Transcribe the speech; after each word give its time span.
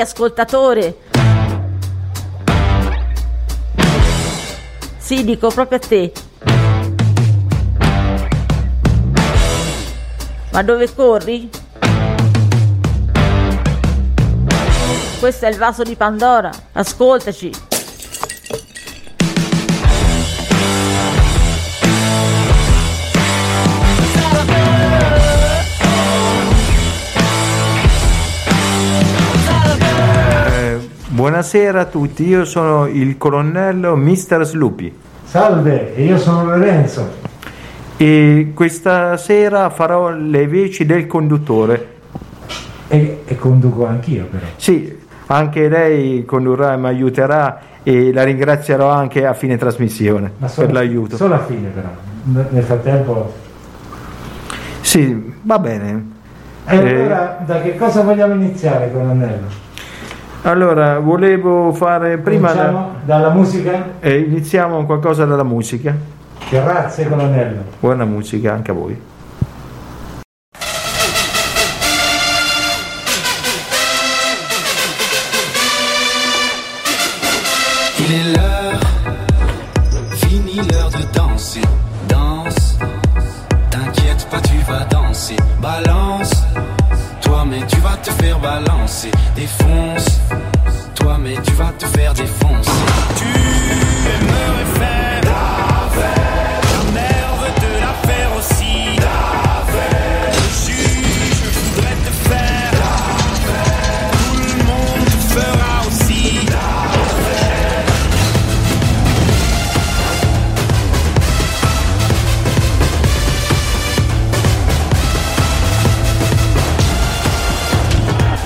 Ascoltatore. 0.00 0.96
Sì, 4.98 5.24
dico 5.24 5.48
proprio 5.48 5.78
a 5.78 5.80
te. 5.80 6.12
Ma 10.52 10.62
dove 10.62 10.92
corri? 10.94 11.48
Questo 15.18 15.46
è 15.46 15.48
il 15.48 15.56
vaso 15.56 15.82
di 15.82 15.96
Pandora. 15.96 16.50
Ascoltaci. 16.72 17.69
Buonasera 31.30 31.82
a 31.82 31.84
tutti, 31.84 32.26
io 32.26 32.44
sono 32.44 32.88
il 32.88 33.16
colonnello 33.16 33.94
Mr. 33.94 34.42
Sloopy 34.42 34.92
Salve, 35.22 35.92
io 35.98 36.18
sono 36.18 36.44
Lorenzo. 36.44 37.08
e 37.96 38.50
questa 38.52 39.16
sera 39.16 39.70
farò 39.70 40.10
le 40.10 40.48
veci 40.48 40.84
del 40.84 41.06
conduttore. 41.06 41.98
E, 42.88 43.22
e 43.24 43.36
conduco 43.36 43.86
anch'io 43.86 44.24
però. 44.24 44.44
Sì, 44.56 44.98
anche 45.26 45.68
lei 45.68 46.24
condurrà 46.24 46.72
e 46.72 46.76
mi 46.78 46.88
aiuterà 46.88 47.60
e 47.84 48.12
la 48.12 48.24
ringrazierò 48.24 48.88
anche 48.88 49.24
a 49.24 49.32
fine 49.32 49.56
trasmissione 49.56 50.32
solo, 50.46 50.66
per 50.66 50.74
l'aiuto. 50.74 51.14
Solo 51.14 51.34
a 51.34 51.44
fine 51.44 51.68
però. 51.68 51.90
Nel 52.50 52.64
frattempo... 52.64 53.32
Sì, 54.80 55.32
va 55.42 55.60
bene. 55.60 56.10
E 56.66 56.74
Eh, 56.74 56.78
allora 56.78 57.38
da 57.46 57.60
che 57.60 57.76
cosa 57.76 58.02
vogliamo 58.02 58.34
iniziare, 58.34 58.90
colonnello? 58.90 59.68
Allora, 60.42 60.98
volevo 60.98 61.72
fare 61.72 62.18
prima... 62.18 62.48
Cominciamo 62.48 62.88
dalla 63.04 63.30
musica? 63.30 63.84
eh, 64.00 64.18
iniziamo 64.18 64.84
qualcosa 64.86 65.24
dalla 65.24 65.42
musica. 65.44 65.94
Grazie, 66.48 67.08
colonnello. 67.08 67.62
Buona 67.78 68.04
musica 68.04 68.52
anche 68.52 68.70
a 68.70 68.74
voi. 68.74 69.00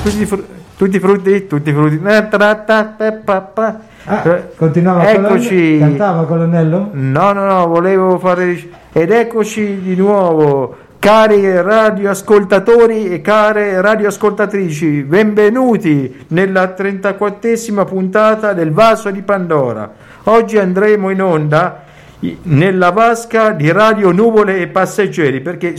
Tutti 0.05 0.21
i 0.21 0.27
fru- 0.27 0.45
tutti 0.77 0.97
i 0.97 1.01
frutti, 1.01 1.47
tutti 1.47 1.71
i 1.71 1.73
frutti. 1.73 1.99
Ah, 4.05 4.43
continuava 4.55 5.11
Eccoci. 5.11 5.49
colonnello? 5.49 5.79
Cantava, 5.79 6.25
colonnello? 6.27 6.91
No, 6.93 7.33
no, 7.33 7.47
no, 7.47 7.67
volevo 7.69 8.19
fare. 8.19 8.69
Ed 8.93 9.11
eccoci 9.11 9.81
di 9.81 9.97
nuovo, 9.97 10.77
cari 10.99 11.51
radioascoltatori 11.59 13.09
e 13.09 13.23
care 13.23 13.81
radioascoltatrici, 13.81 15.05
benvenuti 15.05 16.27
nella 16.29 16.75
34esima 16.77 17.87
puntata 17.87 18.53
del 18.53 18.73
Vaso 18.73 19.11
di 19.11 19.23
Pandora. 19.23 19.91
Oggi 20.25 20.59
andremo 20.59 21.09
in 21.09 21.23
onda 21.23 21.83
nella 22.43 22.91
vasca 22.91 23.53
di 23.53 23.73
Radio 23.73 24.11
Nuvole 24.13 24.59
e 24.59 24.67
Passeggeri, 24.67 25.41
perché 25.41 25.75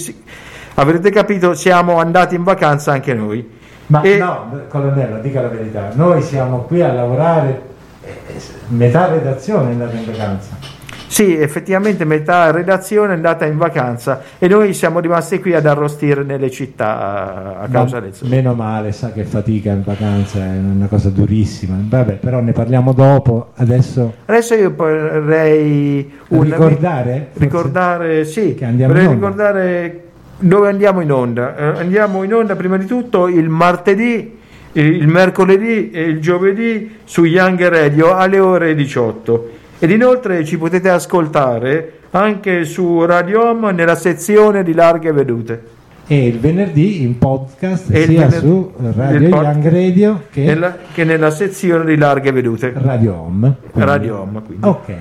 avrete 0.73 1.11
capito, 1.11 1.53
siamo 1.53 1.99
andati 1.99 2.33
in 2.33 2.41
vacanza 2.43 2.91
anche 2.91 3.13
noi. 3.13 3.61
Ma 3.87 4.01
E- 4.01 4.17
no, 4.17 4.61
colonnello, 4.67 5.19
dica 5.19 5.41
la 5.41 5.49
verità. 5.49 5.89
Noi 5.93 6.21
siamo 6.21 6.61
qui 6.61 6.81
a 6.81 6.91
lavorare, 6.91 7.61
eh, 8.03 8.09
eh, 8.27 8.33
metà 8.69 9.07
redazione 9.07 9.69
è 9.69 9.71
andata 9.73 9.95
in 9.95 10.05
vacanza. 10.05 10.73
Sì, 11.07 11.37
effettivamente 11.39 12.03
metà 12.03 12.51
redazione 12.51 13.13
è 13.13 13.15
andata 13.15 13.45
in 13.45 13.57
vacanza 13.57 14.21
e 14.37 14.47
noi 14.49 14.73
siamo 14.73 14.99
rimasti 14.99 15.39
qui 15.39 15.53
ad 15.53 15.65
arrostire 15.65 16.23
nelle 16.23 16.49
città 16.51 17.59
a 17.61 17.67
causa 17.69 17.97
Ma 17.97 18.01
del 18.01 18.13
sole. 18.13 18.29
Meno 18.35 18.53
male, 18.53 18.91
sa 18.91 19.11
che 19.13 19.23
fatica 19.23 19.71
in 19.71 19.83
vacanza, 19.85 20.39
è 20.39 20.57
una 20.57 20.87
cosa 20.87 21.09
durissima. 21.09 21.75
Vabbè, 21.79 22.13
però 22.15 22.41
ne 22.41 22.51
parliamo 22.51 22.91
dopo. 22.91 23.51
Adesso 23.55 24.13
Adesso 24.25 24.55
io 24.55 24.73
vorrei 24.75 26.11
un- 26.29 26.43
ricordare, 26.43 27.27
ricordare, 27.33 28.25
sì, 28.25 28.55
Che 28.55 28.65
andiamo 28.65 28.93
vorrei 28.93 29.07
ricordare 29.07 30.03
dove 30.37 30.69
andiamo 30.69 31.01
in 31.01 31.11
onda. 31.11 31.55
Eh, 31.55 31.79
andiamo 31.79 32.23
in 32.23 32.33
onda 32.33 32.55
prima 32.55 32.77
di 32.77 32.85
tutto 32.85 33.27
il 33.27 33.49
martedì, 33.49 34.37
eh, 34.73 34.81
il 34.85 35.07
mercoledì 35.07 35.91
e 35.91 36.01
il 36.03 36.19
giovedì 36.19 36.97
su 37.03 37.23
Young 37.23 37.67
Radio 37.67 38.13
alle 38.15 38.39
ore 38.39 38.75
18. 38.75 39.49
Ed 39.79 39.91
inoltre 39.91 40.43
ci 40.45 40.57
potete 40.57 40.89
ascoltare 40.89 41.91
anche 42.11 42.63
su 42.63 43.03
Radio 43.05 43.49
Home 43.49 43.71
nella 43.73 43.95
sezione 43.95 44.63
di 44.63 44.73
larghe 44.73 45.11
vedute. 45.11 45.73
e 46.07 46.27
il 46.27 46.37
venerdì 46.39 47.01
in 47.01 47.17
podcast 47.17 47.89
E 47.89 48.03
sia 48.05 48.27
venerdì- 48.27 48.35
su 48.47 48.71
Radio 48.95 49.29
pod- 49.29 49.43
Young 49.43 49.69
Radio 49.71 50.21
che 50.31 50.43
Nella- 50.43 50.77
che 50.93 51.03
nella 51.03 51.31
sezione 51.31 51.83
di 51.83 51.97
larghe 51.97 52.31
vedute. 52.31 52.71
Radio 52.75 53.15
Home. 53.15 53.53
quindi- 53.71 53.89
Radio 53.89 54.19
Home, 54.21 54.41
quindi. 54.45 54.67
Ok. 54.67 54.93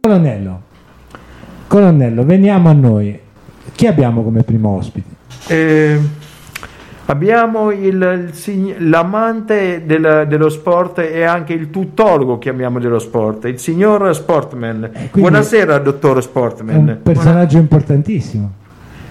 Colonnello, 0.00 0.62
colonnello, 1.66 2.24
veniamo 2.24 2.68
a 2.68 2.72
noi. 2.72 3.18
Chi 3.74 3.86
abbiamo 3.88 4.22
come 4.22 4.44
primo 4.44 4.76
ospite? 4.76 5.08
Eh, 5.48 5.98
abbiamo 7.06 7.72
il, 7.72 8.30
il 8.32 8.88
l'amante 8.88 9.82
del- 9.84 10.26
dello 10.28 10.48
sport 10.50 11.00
e 11.00 11.24
anche 11.24 11.52
il 11.52 11.70
tuttologo, 11.70 12.38
chiamiamo 12.38 12.78
dello 12.78 13.00
sport, 13.00 13.46
il 13.46 13.58
signor 13.58 14.14
Sportman. 14.14 14.88
quindi- 14.92 15.10
Buonasera, 15.20 15.78
dottor 15.78 16.22
Sportman. 16.22 16.76
un 16.76 16.98
personaggio 17.02 17.58
importantissimo. 17.58 18.52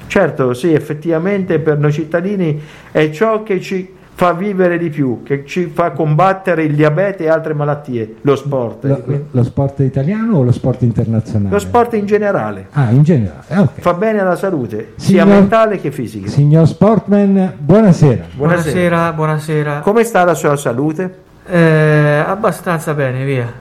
Certo, 0.08 0.54
sì, 0.54 0.72
effettivamente 0.72 1.60
per 1.60 1.78
noi 1.80 1.92
cittadini 1.92 2.62
è 2.92 3.10
ciò 3.10 3.44
che 3.44 3.60
ci 3.60 3.94
fa 4.20 4.34
vivere 4.34 4.80
di 4.80 4.90
più, 4.90 5.22
che 5.22 5.46
ci 5.46 5.68
fa 5.68 5.92
combattere 5.92 6.64
il 6.64 6.74
diabete 6.74 7.26
e 7.26 7.30
altre 7.30 7.54
malattie, 7.54 8.16
lo 8.22 8.36
sport. 8.36 8.84
Lo, 8.86 9.04
lo 9.30 9.44
sport 9.44 9.82
italiano 9.82 10.38
o 10.40 10.44
lo 10.44 10.52
sport 10.52 10.82
internazionale? 10.82 11.52
Lo 11.54 11.60
sport 11.60 11.94
in 11.94 12.08
generale 12.08 12.66
Ah, 12.72 12.90
in 12.90 13.04
generale. 13.04 13.44
eh, 13.48 13.60
ok. 13.60 13.80
fa 13.80 13.94
bene 13.94 14.20
alla 14.20 14.36
salute, 14.36 14.94
sia 14.96 15.22
Signor- 15.22 15.28
mentale 15.40 15.80
che 15.80 15.92
fisica. 15.92 16.28
Signor 16.30 16.66
Sportman, 16.68 17.54
buonasera. 17.60 18.24
Buonasera, 18.34 19.14
buonasera. 19.14 19.80
Come 19.82 20.04
sta 20.04 20.24
la 20.24 20.34
sua 20.34 20.56
salute? 20.56 21.14
Eh, 21.48 22.24
abbastanza 22.26 22.96
bene, 22.96 23.24
via. 23.24 23.54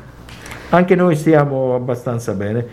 Anche 0.71 0.95
noi 0.95 1.17
stiamo 1.17 1.75
abbastanza 1.75 2.33
bene, 2.33 2.65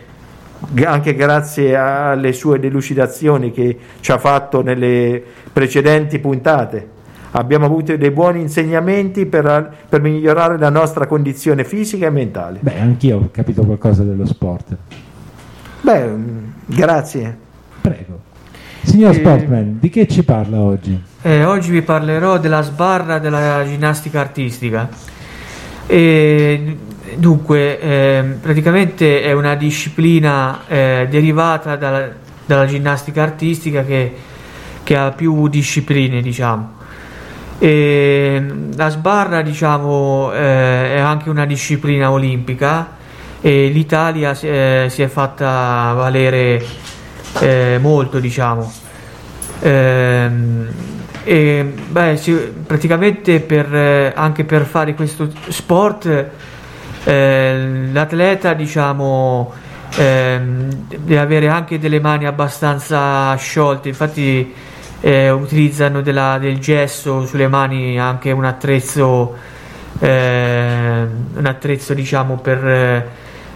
anche 0.85 1.15
grazie 1.15 1.75
alle 1.75 2.31
sue 2.31 2.59
delucidazioni 2.59 3.51
che 3.51 3.77
ci 3.99 4.11
ha 4.13 4.17
fatto 4.17 4.61
nelle 4.63 5.21
precedenti 5.51 6.17
puntate. 6.19 6.91
Abbiamo 7.35 7.65
avuto 7.65 7.97
dei 7.97 8.11
buoni 8.11 8.41
insegnamenti 8.41 9.25
per, 9.25 9.73
per 9.89 10.01
migliorare 10.01 10.57
la 10.59 10.69
nostra 10.69 11.07
condizione 11.07 11.63
fisica 11.63 12.05
e 12.05 12.09
mentale. 12.11 12.59
Beh, 12.61 12.79
anch'io 12.79 13.17
ho 13.17 13.29
capito 13.31 13.63
qualcosa 13.63 14.03
dello 14.03 14.25
sport. 14.25 14.75
Beh, 15.81 16.05
mm, 16.05 16.37
grazie. 16.65 17.37
Prego. 17.81 18.19
Signor 18.83 19.11
Eh, 19.11 19.15
Sportman, 19.15 19.77
di 19.79 19.89
che 19.89 20.07
ci 20.07 20.23
parla 20.23 20.59
oggi? 20.59 21.01
Eh, 21.23 21.43
oggi 21.43 21.71
vi 21.71 21.81
parlerò 21.81 22.37
della 22.37 22.61
sbarra 22.61 23.17
della 23.17 23.63
ginnastica 23.65 24.19
artistica. 24.19 24.87
E, 25.87 26.77
dunque, 27.15 27.79
ehm, 27.79 28.37
praticamente 28.41 29.23
è 29.23 29.31
una 29.31 29.55
disciplina 29.55 30.67
eh, 30.67 31.07
derivata 31.09 31.77
dalla, 31.77 32.09
dalla 32.45 32.65
ginnastica 32.67 33.23
artistica 33.23 33.83
che, 33.83 34.13
che 34.83 34.95
ha 34.95 35.11
più 35.11 35.47
discipline, 35.47 36.21
diciamo. 36.21 36.81
E, 37.59 38.43
la 38.75 38.89
sbarra, 38.89 39.41
diciamo, 39.41 40.31
eh, 40.33 40.95
è 40.95 40.99
anche 40.99 41.29
una 41.29 41.45
disciplina 41.45 42.11
olimpica 42.11 43.01
e 43.41 43.67
l'Italia 43.67 44.33
si 44.33 44.47
è, 44.47 44.85
si 44.89 45.01
è 45.01 45.07
fatta 45.07 45.93
valere 45.95 46.65
eh, 47.39 47.77
molto 47.81 48.19
diciamo. 48.19 48.71
Ehm, 49.59 50.67
e, 51.23 51.73
beh, 51.89 52.17
sì, 52.17 52.33
praticamente 52.33 53.39
per, 53.39 53.73
eh, 53.73 54.13
anche 54.15 54.43
per 54.43 54.65
fare 54.65 54.93
questo 54.93 55.29
sport 55.47 56.27
eh, 57.05 57.89
l'atleta 57.91 58.53
diciamo 58.53 59.53
ehm, 59.95 60.85
deve 60.87 61.19
avere 61.19 61.47
anche 61.47 61.79
delle 61.79 61.99
mani 61.99 62.25
abbastanza 62.25 63.35
sciolte, 63.35 63.89
infatti 63.89 64.53
eh, 65.05 65.29
utilizzano 65.29 65.99
della- 66.01 66.37
del 66.37 66.59
gesso 66.59 67.25
sulle 67.25 67.49
mani 67.49 67.99
anche 67.99 68.31
un 68.31 68.45
attrezzo, 68.45 69.35
eh, 69.99 71.05
un 71.35 71.45
attrezzo 71.45 71.93
diciamo 71.93 72.37
per 72.37 72.65
eh, 72.65 73.07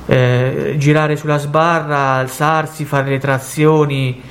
eh, 0.08 0.76
girare 0.78 1.16
sulla 1.16 1.38
sbarra, 1.38 2.16
alzarsi, 2.16 2.84
fare 2.84 3.10
le 3.12 3.18
trazioni, 3.18 4.22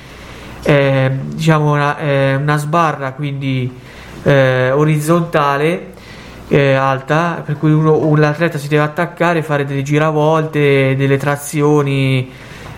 eh, 0.61 1.09
diciamo 1.33 1.73
una, 1.73 1.97
eh, 1.97 2.35
una 2.35 2.57
sbarra 2.57 3.11
quindi 3.13 3.85
orizzontale 4.27 5.93
alta 6.49 7.41
per 7.45 7.57
cui 7.57 7.71
uno, 7.71 7.97
un 7.97 8.19
l'atleta 8.19 8.57
si 8.57 8.67
deve 8.67 8.83
attaccare 8.83 9.41
fare 9.41 9.63
delle 9.63 9.83
giravolte 9.83 10.95
delle 10.97 11.15
trazioni 11.15 12.29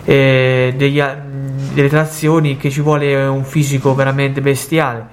degli 0.04 1.00
delle 1.72 1.88
trazioni 1.88 2.56
che 2.56 2.70
ci 2.70 2.80
vuole 2.80 3.26
un 3.26 3.44
fisico 3.44 3.94
veramente 3.94 4.40
bestiale 4.40 5.06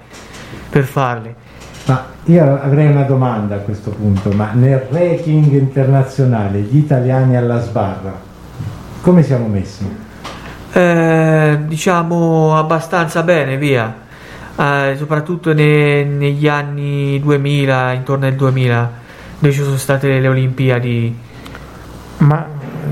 per 0.68 0.84
farle 0.84 1.34
Ma 1.86 2.06
io 2.24 2.60
avrei 2.60 2.90
una 2.90 3.04
domanda 3.04 3.56
a 3.56 3.58
questo 3.58 3.90
punto, 3.90 4.30
ma 4.30 4.50
nel 4.52 4.86
ranking 4.90 5.52
internazionale 5.52 6.60
gli 6.60 6.76
italiani 6.76 7.36
alla 7.36 7.60
sbarra, 7.60 8.12
come 9.00 9.22
siamo 9.22 9.46
messi? 9.46 10.06
Eh, 10.70 11.58
diciamo 11.66 12.56
abbastanza 12.56 13.22
bene, 13.22 13.56
via. 13.56 14.06
Eh, 14.54 14.94
soprattutto 14.98 15.54
ne- 15.54 16.04
negli 16.04 16.46
anni 16.46 17.18
2000, 17.20 17.92
intorno 17.92 18.26
al 18.26 18.34
2000, 18.34 18.90
dove 19.38 19.52
ci 19.54 19.62
sono 19.62 19.76
state 19.76 20.18
le 20.18 20.28
Olimpiadi. 20.28 21.16
Ma 22.18 22.46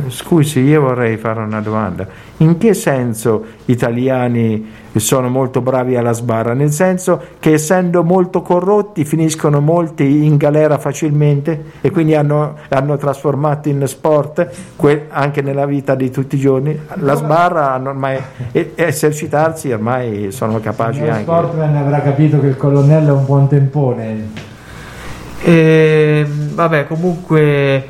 scusi, 0.09 0.61
io 0.61 0.81
vorrei 0.81 1.17
fare 1.17 1.41
una 1.41 1.61
domanda. 1.61 2.07
In 2.39 2.59
che 2.59 2.75
senso 2.75 3.45
gli 3.65 3.73
italiani 3.73 4.71
sono 4.97 5.29
molto 5.29 5.61
bravi 5.61 5.97
alla 5.97 6.13
sbarra? 6.13 6.53
Nel 6.55 6.71
senso 6.71 7.21
che 7.39 7.55
essendo 7.55 8.03
molto 8.03 8.43
corrotti 8.43 9.05
finiscono 9.05 9.61
molti 9.61 10.25
in 10.25 10.37
galera 10.37 10.79
facilmente 10.79 11.73
e 11.81 11.91
quindi 11.91 12.15
hanno, 12.15 12.57
hanno 12.69 12.97
trasformato 12.97 13.69
in 13.69 13.87
sport 13.87 14.49
que- 14.77 15.07
anche 15.09 15.43
nella 15.43 15.67
vita 15.67 15.95
di 15.95 16.11
tutti 16.11 16.37
i 16.37 16.39
giorni. 16.39 16.79
La 16.97 17.15
sbarra 17.15 17.73
hanno 17.73 17.91
ormai, 17.91 18.19
e- 18.53 18.73
esercitarsi 18.75 19.73
ormai 19.73 20.31
sono 20.33 20.61
capaci 20.61 21.01
Il 21.03 21.09
anche. 21.11 21.23
sportman 21.23 21.77
avrà 21.77 22.01
capito 22.03 22.41
che 22.41 22.49
il 22.49 22.57
colonnello 22.57 23.09
è 23.09 23.17
un 23.17 23.25
buon 23.25 23.49
tempone. 23.49 24.55
E, 25.43 26.27
vabbè, 26.55 26.87
comunque, 26.87 27.89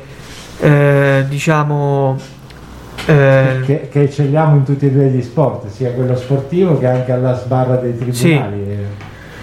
eh, 0.59 1.25
diciamo. 1.27 2.17
eh, 3.05 3.61
Che, 3.65 3.89
che 3.91 4.01
eccelliamo 4.01 4.55
in 4.55 4.63
tutti 4.63 4.87
e 4.87 4.91
due 4.91 5.07
gli 5.07 5.21
sport, 5.21 5.67
sia 5.67 5.91
quello 5.91 6.15
sportivo 6.15 6.77
che 6.77 6.87
anche 6.87 7.11
alla 7.11 7.35
sbarra 7.35 7.75
dei 7.75 7.97
tribunali. 7.97 8.61
Eh, 8.61 8.85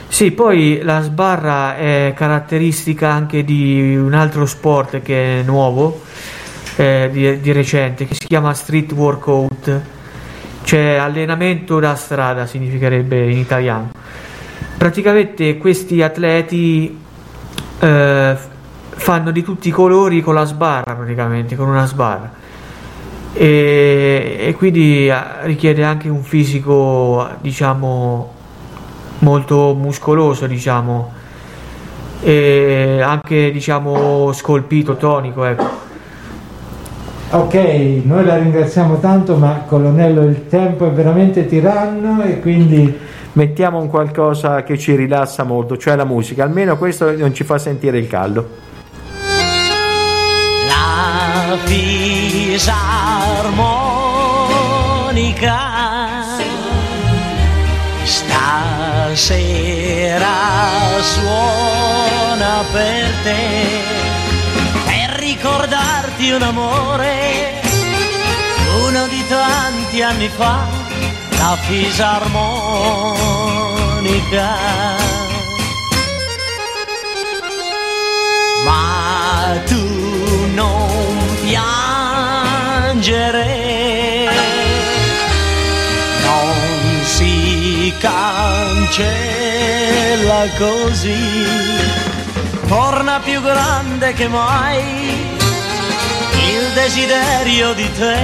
Sì, 0.09 0.31
poi 0.31 0.81
la 0.83 1.01
sbarra 1.01 1.77
è 1.77 2.13
caratteristica 2.15 3.11
anche 3.11 3.43
di 3.43 3.97
un 3.97 4.15
altro 4.15 4.47
sport 4.47 5.03
che 5.03 5.41
è 5.41 5.43
nuovo, 5.43 6.03
eh, 6.77 7.09
di, 7.11 7.41
di 7.41 7.53
recente, 7.53 8.07
che 8.07 8.15
si 8.15 8.27
chiama 8.27 8.55
street 8.55 8.93
workout, 8.93 9.81
cioè 10.63 10.95
allenamento 10.97 11.81
da 11.81 11.97
strada 11.97 12.47
significherebbe 12.47 13.29
in 13.29 13.39
italiano. 13.39 13.91
Praticamente 14.77 15.57
questi 15.57 16.01
atleti 16.03 16.97
eh, 17.81 18.37
fanno 19.05 19.33
di 19.33 19.43
tutti 19.43 19.69
i 19.69 19.71
colori 19.71 20.23
con 20.23 20.33
la 20.33 20.45
sbarra, 20.45 20.95
praticamente, 20.95 21.57
con 21.57 21.69
una 21.69 21.85
sbarra. 21.85 22.33
E, 23.35 24.37
e 24.41 24.55
quindi 24.55 25.09
eh, 25.09 25.15
richiede 25.43 25.85
anche 25.85 26.09
un 26.09 26.23
fisico, 26.23 27.29
diciamo, 27.43 28.33
molto 29.19 29.75
muscoloso, 29.75 30.47
diciamo, 30.47 31.13
e 32.23 33.03
anche, 33.05 33.51
diciamo, 33.51 34.33
scolpito, 34.33 34.97
tonico, 34.97 35.45
ecco. 35.45 35.69
Ok, 37.29 37.55
noi 38.05 38.25
la 38.25 38.39
ringraziamo 38.39 39.01
tanto, 39.01 39.37
ma 39.37 39.65
colonnello 39.67 40.23
il 40.23 40.49
tempo 40.49 40.87
è 40.87 40.91
veramente 40.93 41.47
tiranno 41.47 42.23
e 42.23 42.41
quindi 42.41 42.99
Mettiamo 43.35 43.81
un 43.81 43.89
qualcosa 43.89 44.63
che 44.63 44.79
ci 44.79 44.95
rilassa 44.95 45.43
molto, 45.43 45.77
cioè 45.77 45.97
la 45.97 46.05
musica, 46.05 46.45
almeno 46.45 46.79
questo 46.79 47.11
non 47.17 47.35
ci 47.35 47.43
fa 47.43 47.59
sentire 47.59 47.99
il 47.99 48.07
caldo. 48.07 48.74
Fisarmonica. 51.65 52.83
Stasera 58.05 59.45
suona 61.03 62.65
per 62.73 63.11
te 63.23 63.83
per 64.85 65.11
ricordarti 65.19 66.31
un 66.31 66.43
amore. 66.43 67.61
Uno 68.87 69.07
di 69.09 69.27
tanti 69.27 70.03
anni 70.03 70.29
fa 70.29 70.67
la 71.39 71.57
fisarmonica. 71.67 72.53
Ma 78.65 79.61
tu 79.67 79.83
non 80.55 80.94
piangere, 83.05 84.29
non 86.23 86.55
si 87.03 87.93
cancella 87.99 88.95
così, 90.57 91.45
torna 92.67 93.21
più 93.23 93.43
grande 93.43 94.15
che 94.15 94.27
mai 94.29 94.81
il 94.81 96.73
desiderio 96.73 97.75
di 97.75 97.93
te 97.93 98.17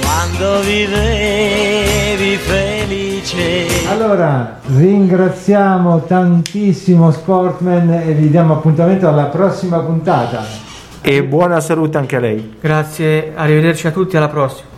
quando 0.00 0.60
vivevi 0.60 2.36
felice. 2.36 3.66
Allora, 3.86 4.60
ringraziamo 4.66 6.04
tantissimo 6.06 7.10
Sportman 7.10 7.92
e 8.06 8.12
vi 8.14 8.30
diamo 8.30 8.54
appuntamento 8.54 9.06
alla 9.08 9.24
prossima 9.24 9.80
puntata. 9.80 10.69
E 11.02 11.22
buona 11.24 11.60
salute 11.60 11.98
anche 11.98 12.16
a 12.16 12.20
lei. 12.20 12.56
Grazie, 12.60 13.32
arrivederci 13.34 13.86
a 13.86 13.90
tutti, 13.90 14.16
alla 14.16 14.28
prossima. 14.28 14.68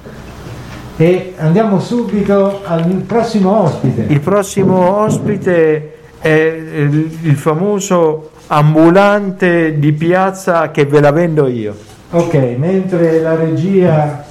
E 0.96 1.34
andiamo 1.38 1.80
subito 1.80 2.60
al 2.64 2.84
prossimo 3.06 3.62
ospite. 3.62 4.04
Il 4.08 4.20
prossimo 4.20 4.98
ospite 5.00 5.94
è 6.20 6.28
il, 6.30 7.36
famoso 7.36 8.30
ambulante 8.46 9.78
di 9.78 9.92
piazza 9.92 10.70
che 10.70 10.84
ve 10.84 11.00
la 11.00 11.10
vendo 11.10 11.48
io. 11.48 11.74
Ok, 12.10 12.34
mentre 12.56 13.20
la 13.20 13.34
regia 13.34 14.24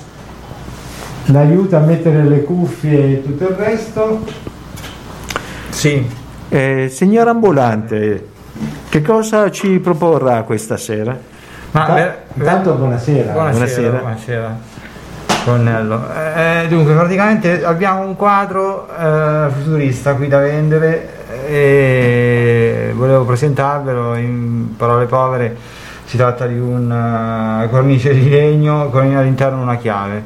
l'aiuta 1.26 1.78
a 1.78 1.82
mettere 1.82 2.24
le 2.24 2.44
cuffie 2.44 3.12
e 3.12 3.24
tutto 3.24 3.50
il 3.50 3.56
resto, 3.56 4.24
Sì, 5.70 6.20
Eh, 6.54 6.90
signor 6.90 7.30
ambulante, 7.30 8.28
che 8.90 9.02
cosa 9.02 9.50
ci 9.50 9.80
proporrà 9.80 10.44
questa 10.44 10.76
sera? 10.76 11.18
Ma 11.72 11.86
Ta- 11.86 11.94
ver- 11.94 12.18
intanto 12.34 12.74
buonasera. 12.74 13.32
Buonasera, 13.32 13.66
Buonasera. 13.90 13.98
buonasera. 14.00 14.58
Colonnello. 15.44 16.04
Eh, 16.36 16.66
dunque, 16.70 16.94
praticamente 16.94 17.64
abbiamo 17.64 18.02
un 18.02 18.16
quadro 18.16 18.88
eh, 18.96 19.50
futurista 19.52 20.14
qui 20.14 20.28
da 20.28 20.40
vendere 20.40 21.10
e 21.48 22.92
volevo 22.94 23.26
presentarvelo 23.26 24.16
in 24.16 24.76
parole 24.78 25.06
povere. 25.06 25.56
Si 26.06 26.18
tratta 26.18 26.46
di 26.46 26.60
una 26.60 27.66
cornice 27.72 28.14
di 28.14 28.30
legno 28.30 28.90
con 28.90 29.16
all'interno 29.16 29.62
una 29.62 29.78
chiave 29.78 30.22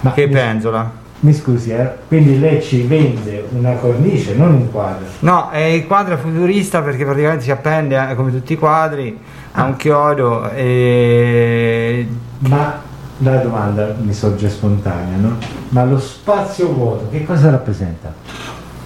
Ma 0.00 0.12
che 0.12 0.28
penzola. 0.28 0.90
Mi 1.24 1.32
scusi, 1.32 1.70
eh, 1.70 1.88
quindi 2.06 2.38
lei 2.38 2.62
ci 2.62 2.82
vende 2.82 3.46
una 3.56 3.72
cornice, 3.76 4.34
non 4.34 4.52
un 4.52 4.70
quadro. 4.70 5.06
No, 5.20 5.48
è 5.48 5.62
il 5.62 5.86
quadro 5.86 6.18
futurista 6.18 6.82
perché 6.82 7.02
praticamente 7.06 7.44
si 7.44 7.50
appende 7.50 8.10
eh, 8.10 8.14
come 8.14 8.30
tutti 8.30 8.52
i 8.52 8.58
quadri 8.58 9.18
a 9.52 9.64
un 9.64 9.74
chiodo 9.76 10.50
e 10.50 12.06
Ma 12.40 12.78
la 13.18 13.36
domanda 13.36 13.94
mi 14.02 14.12
sorge 14.12 14.50
spontanea, 14.50 15.16
no? 15.16 15.38
Ma 15.70 15.84
lo 15.84 15.98
spazio 15.98 16.70
vuoto, 16.70 17.08
che 17.10 17.24
cosa 17.24 17.48
rappresenta? 17.48 18.12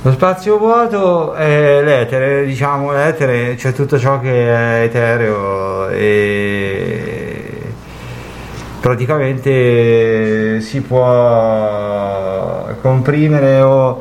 Lo 0.02 0.12
spazio 0.12 0.58
vuoto 0.58 1.34
è 1.34 1.82
l'etere, 1.82 2.46
diciamo 2.46 2.92
l'etere, 2.92 3.56
c'è 3.56 3.72
tutto 3.72 3.98
ciò 3.98 4.20
che 4.20 4.48
è 4.48 4.84
etereo 4.84 5.88
e 5.88 7.17
praticamente 8.80 10.60
si 10.60 10.80
può 10.80 12.66
comprimere 12.80 13.60
o 13.60 14.00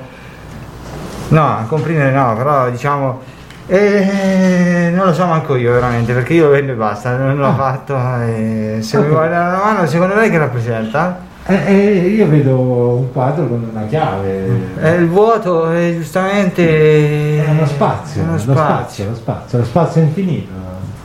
no 1.30 1.66
comprimere 1.68 2.12
no 2.12 2.36
però 2.38 2.70
diciamo 2.70 3.20
eh, 3.68 4.92
non 4.94 5.08
lo 5.08 5.14
so 5.14 5.26
manco 5.26 5.56
io 5.56 5.74
veramente 5.74 6.14
perché 6.14 6.34
io 6.34 6.46
lo 6.46 6.52
vendo 6.52 6.72
e 6.72 6.76
basta 6.76 7.18
non 7.18 7.36
l'ho 7.38 7.54
fatto 7.54 7.98
e 8.26 8.78
se 8.82 9.00
mi 9.00 9.08
vuole 9.08 9.30
dare 9.30 9.56
una 9.56 9.64
mano 9.64 9.86
secondo 9.88 10.16
lei 10.16 10.30
che 10.30 10.38
rappresenta? 10.38 11.26
Eh, 11.50 11.56
eh, 11.66 12.08
io 12.10 12.28
vedo 12.28 12.58
un 12.58 13.12
quadro 13.14 13.48
con 13.48 13.70
una 13.72 13.86
chiave. 13.88 14.76
È 14.82 14.90
il 14.90 15.08
vuoto 15.08 15.70
è 15.70 15.94
giustamente 15.96 17.46
È 17.46 17.50
uno 17.50 17.66
spazio, 17.66 18.20
è 18.20 18.24
uno 18.26 18.34
lo 18.34 18.38
spazio. 18.38 18.64
spazio, 18.66 19.06
lo 19.10 19.16
spazio, 19.16 19.58
lo 19.60 19.64
spazio 19.64 20.02
infinito. 20.02 20.52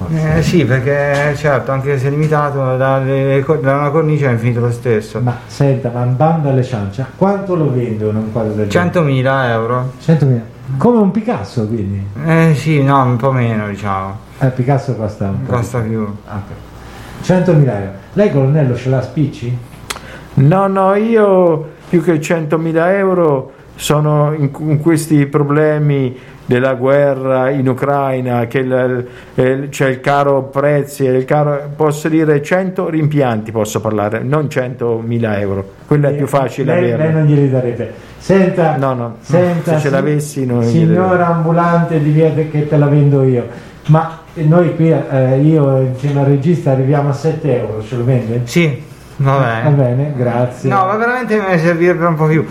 Forse. 0.09 0.37
Eh, 0.37 0.42
sì, 0.42 0.64
perché 0.64 1.35
certo, 1.37 1.71
anche 1.73 1.99
se 1.99 2.09
limitato 2.11 2.76
dalle- 2.76 3.44
da 3.61 3.76
una 3.76 3.90
cornice 3.90 4.26
è 4.26 4.30
infinito 4.32 4.61
lo 4.61 4.71
stesso. 4.71 5.21
Ma 5.21 5.37
senta, 5.47 5.90
ma 5.92 6.02
bando 6.04 6.49
alle 6.49 6.62
ciance, 6.62 7.00
a 7.02 7.06
quanto 7.16 7.54
lo 7.54 7.73
vendono 7.73 8.18
un 8.21 8.32
quadro 8.32 8.52
del 8.52 8.68
genere? 8.68 8.90
100.000 8.92 9.49
euro. 9.50 9.92
100.000. 10.00 10.40
Come 10.76 10.99
un 10.99 11.11
Picasso, 11.11 11.66
quindi. 11.66 12.04
Eh 12.25 12.52
sì, 12.56 12.82
no, 12.82 13.02
un 13.02 13.16
po' 13.16 13.32
meno 13.32 13.68
diciamo. 13.68 14.16
Eh, 14.38 14.47
Picasso 14.49 14.94
costa 14.97 15.26
un 15.26 15.44
po'. 15.44 15.52
Costa 15.56 15.80
più. 15.80 16.06
Ah, 16.26 16.37
ok. 16.44 17.25
100.000 17.26 17.78
euro. 17.80 17.92
Lei 18.14 18.30
colonnello 18.32 18.75
ce 18.76 18.88
l'ha 18.88 18.99
a 18.99 19.02
spicci? 19.02 19.56
No, 20.35 20.66
no, 20.66 20.94
io 20.94 21.71
più 21.88 22.02
che 22.02 22.14
100.000 22.21 22.88
euro 22.97 23.52
sono 23.75 24.32
in, 24.32 24.50
in 24.59 24.80
questi 24.80 25.26
problemi 25.26 26.16
della 26.44 26.75
guerra 26.75 27.50
in 27.50 27.68
Ucraina, 27.68 28.46
che 28.46 28.58
il- 28.58 29.06
eh, 29.34 29.68
c'è 29.70 29.88
il 29.88 30.00
caro 30.00 30.42
prezzi, 30.44 31.06
e 31.06 31.11
il 31.12 31.25
caro, 31.25 31.70
posso 31.76 32.08
dire 32.08 32.42
100 32.42 32.88
rimpianti, 32.88 33.50
posso 33.52 33.80
parlare, 33.80 34.20
non 34.22 34.49
100.000 34.49 35.38
euro, 35.38 35.64
quello 35.87 36.08
è 36.08 36.14
più 36.14 36.26
facile 36.26 36.80
lei, 36.80 36.96
lei 36.96 37.12
non 37.12 37.25
glieli 37.25 37.49
darete. 37.50 37.92
Senta, 38.18 38.76
No, 38.76 38.94
no, 38.94 39.16
senta, 39.20 39.72
se 39.72 39.80
ce 39.80 39.87
si- 39.88 39.90
l'avessi 39.90 40.46
non 40.46 40.62
signora 40.62 41.26
ambulante 41.28 42.00
di 42.00 42.11
via 42.11 42.30
che 42.32 42.68
te 42.68 42.76
la 42.76 42.87
vendo 42.87 43.22
io. 43.25 43.46
Ma 43.87 44.20
noi 44.34 44.76
qui, 44.76 44.90
eh, 44.92 45.38
io 45.40 45.80
insieme 45.80 46.20
al 46.20 46.26
regista 46.26 46.70
arriviamo 46.70 47.08
a 47.08 47.12
7 47.12 47.58
euro, 47.58 47.82
ce 47.82 47.96
lo 47.96 48.04
vende? 48.04 48.42
Sì, 48.44 48.80
va 49.16 49.32
Va 49.32 49.70
bene. 49.70 49.70
bene, 49.75 50.12
grazie. 50.16 50.70
No, 50.70 50.87
ma 50.87 50.94
veramente 50.96 51.37
me 51.37 51.49
ne 51.49 51.58
servirebbe 51.58 52.04
un 52.06 52.14
po' 52.14 52.26
più. 52.26 52.46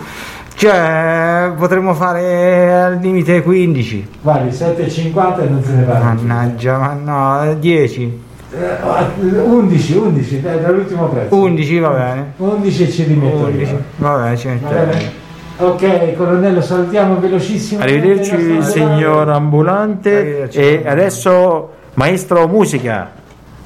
Cioè, 0.62 1.50
potremmo 1.58 1.92
fare 1.92 2.72
al 2.72 2.98
limite 3.00 3.42
15. 3.42 4.08
Guardi, 4.20 4.50
7,50 4.56 5.40
e 5.42 5.48
non 5.48 5.60
se 5.64 5.72
ne 5.72 5.84
va. 5.84 5.98
Mannaggia, 5.98 6.78
ma 6.78 6.92
no, 6.92 7.54
10. 7.54 8.20
Eh, 8.52 9.40
11, 9.42 9.96
11, 9.96 10.40
dai, 10.40 10.60
dall'ultimo 10.60 11.08
prezzo. 11.08 11.34
11 11.34 11.78
va 11.80 11.88
bene. 11.88 12.32
11 12.36 12.82
e 12.84 12.90
ci 12.92 13.02
rimetto 13.02 13.44
11. 13.46 13.70
io. 13.72 13.82
Va 13.96 14.16
bene, 14.18 14.36
ci 14.36 14.46
Va 14.46 14.52
mettiamo. 14.52 14.84
bene? 14.86 15.12
Ok, 15.56 16.14
colonnello, 16.16 16.60
salutiamo 16.60 17.18
velocissimo. 17.18 17.82
Arrivederci 17.82 18.62
signor 18.62 19.30
ambulante 19.30 20.16
Arrivederci. 20.16 20.58
e 20.60 20.82
adesso 20.86 21.70
maestro 21.94 22.46
musica. 22.46 23.10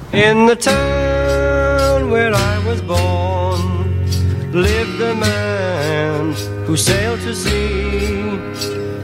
In 0.09 0.47
the 0.47 0.55
town 0.57 2.09
where 2.09 2.31
I 2.33 2.65
was 2.67 2.81
born 2.81 3.93
lived 4.49 4.99
a 4.99 5.13
man 5.13 5.56
who 6.67 6.75
sailed 6.75 7.21
to 7.21 7.33
sea, 7.33 8.19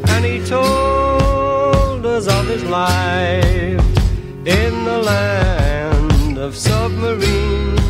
and 0.09 0.25
he 0.25 0.45
told 0.45 2.05
us 2.05 2.27
of 2.27 2.45
his 2.45 2.61
life 2.65 3.79
in 4.45 4.83
the 4.83 5.01
land 5.01 6.37
of 6.37 6.57
submarines. 6.57 7.82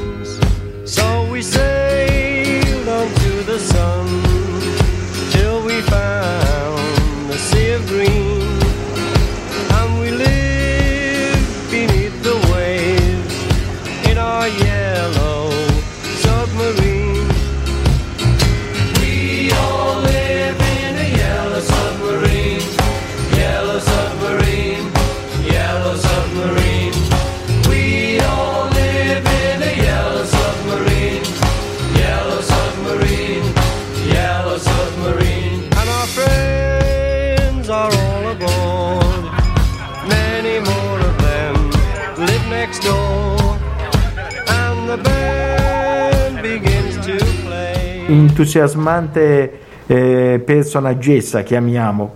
Entusiasmante 48.13 49.60
eh, 49.86 50.41
personaggessa 50.46 51.41
chiamiamo. 51.41 52.13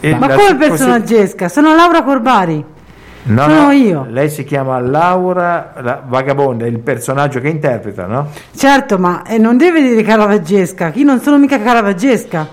E 0.00 0.14
Ma 0.14 0.26
la- 0.26 0.34
come 0.34 0.56
personaggesca? 0.56 1.48
Sono 1.48 1.74
Laura 1.74 2.02
Corbari. 2.02 2.64
No, 3.26 3.42
sono 3.42 3.62
no, 3.62 3.70
io. 3.70 4.06
Lei 4.10 4.28
si 4.28 4.44
chiama 4.44 4.78
Laura 4.80 5.72
la 5.80 6.02
Vagabonda, 6.06 6.66
il 6.66 6.78
personaggio 6.80 7.40
che 7.40 7.48
interpreta, 7.48 8.04
no? 8.06 8.28
Certo, 8.54 8.98
ma 8.98 9.22
eh, 9.22 9.38
non 9.38 9.56
deve 9.56 9.80
dire 9.80 10.02
caravaggesca. 10.02 10.92
Io 10.94 11.04
non 11.04 11.20
sono 11.20 11.38
mica 11.38 11.58
caravaggesca. 11.58 12.46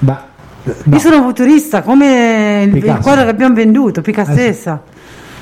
Ma 0.00 0.24
Io 0.64 0.98
sono 0.98 1.22
futurista, 1.22 1.82
come 1.82 2.64
il, 2.68 2.76
il 2.76 2.98
quadro 3.00 3.22
che 3.22 3.30
abbiamo 3.30 3.54
venduto, 3.54 4.02
Pica 4.02 4.22
Ah, 4.22 4.34
sì. 4.34 4.72